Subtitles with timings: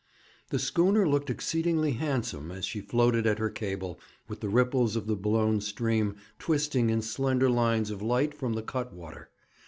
[0.49, 5.05] The schooner looked exceedingly handsome as she floated at her cable, with the ripples of
[5.05, 9.29] the blown stream twisting in slender lines of light from the cut water.